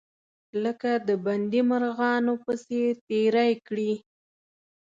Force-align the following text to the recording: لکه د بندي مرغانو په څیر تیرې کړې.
لکه 0.63 0.91
د 1.07 1.09
بندي 1.25 1.61
مرغانو 1.69 2.33
په 2.43 2.51
څیر 2.65 2.91
تیرې 3.07 3.51
کړې. 3.67 3.93